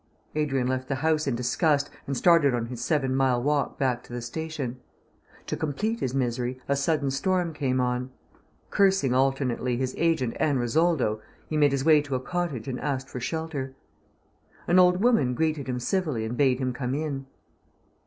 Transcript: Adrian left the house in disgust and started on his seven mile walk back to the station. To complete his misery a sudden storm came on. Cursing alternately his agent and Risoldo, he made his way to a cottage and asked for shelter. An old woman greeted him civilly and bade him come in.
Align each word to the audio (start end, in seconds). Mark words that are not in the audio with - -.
Adrian 0.33 0.65
left 0.67 0.87
the 0.87 0.95
house 0.95 1.27
in 1.27 1.35
disgust 1.35 1.87
and 2.07 2.17
started 2.17 2.55
on 2.55 2.65
his 2.65 2.83
seven 2.83 3.15
mile 3.15 3.39
walk 3.39 3.77
back 3.77 4.01
to 4.01 4.11
the 4.11 4.19
station. 4.19 4.79
To 5.45 5.55
complete 5.55 5.99
his 5.99 6.15
misery 6.15 6.59
a 6.67 6.75
sudden 6.75 7.11
storm 7.11 7.53
came 7.53 7.79
on. 7.79 8.09
Cursing 8.71 9.13
alternately 9.13 9.77
his 9.77 9.93
agent 9.99 10.35
and 10.39 10.57
Risoldo, 10.59 11.21
he 11.47 11.55
made 11.55 11.71
his 11.71 11.85
way 11.85 12.01
to 12.01 12.15
a 12.15 12.19
cottage 12.19 12.67
and 12.67 12.79
asked 12.79 13.09
for 13.09 13.19
shelter. 13.19 13.75
An 14.67 14.79
old 14.79 15.01
woman 15.03 15.35
greeted 15.35 15.69
him 15.69 15.79
civilly 15.79 16.25
and 16.25 16.35
bade 16.35 16.57
him 16.57 16.73
come 16.73 16.95
in. 16.95 17.27